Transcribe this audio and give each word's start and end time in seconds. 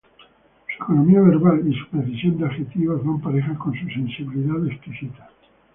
Su 0.65 0.81
economía 0.83 1.21
verbal 1.21 1.61
y 1.67 1.77
su 1.77 1.85
precisión 1.89 2.39
de 2.39 2.47
adjetivos 2.47 3.05
van 3.05 3.21
parejas 3.21 3.55
con 3.59 3.71
su 3.75 3.85
sensibilidad 3.87 4.65
exquisita. 4.65 5.29